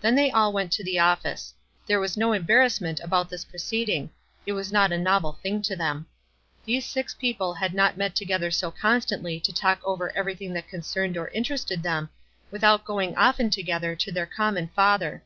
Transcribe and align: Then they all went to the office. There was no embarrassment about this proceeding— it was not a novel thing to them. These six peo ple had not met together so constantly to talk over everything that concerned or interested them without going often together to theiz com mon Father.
Then 0.00 0.14
they 0.14 0.30
all 0.30 0.50
went 0.50 0.72
to 0.72 0.82
the 0.82 0.98
office. 0.98 1.52
There 1.86 2.00
was 2.00 2.16
no 2.16 2.32
embarrassment 2.32 3.00
about 3.00 3.28
this 3.28 3.44
proceeding— 3.44 4.08
it 4.46 4.54
was 4.54 4.72
not 4.72 4.92
a 4.92 4.96
novel 4.98 5.34
thing 5.42 5.60
to 5.60 5.76
them. 5.76 6.06
These 6.64 6.86
six 6.86 7.12
peo 7.14 7.34
ple 7.34 7.52
had 7.52 7.74
not 7.74 7.98
met 7.98 8.16
together 8.16 8.50
so 8.50 8.70
constantly 8.70 9.38
to 9.40 9.52
talk 9.52 9.82
over 9.84 10.10
everything 10.16 10.54
that 10.54 10.68
concerned 10.68 11.18
or 11.18 11.28
interested 11.28 11.82
them 11.82 12.08
without 12.50 12.86
going 12.86 13.14
often 13.14 13.50
together 13.50 13.94
to 13.94 14.10
theiz 14.10 14.30
com 14.30 14.54
mon 14.54 14.68
Father. 14.68 15.22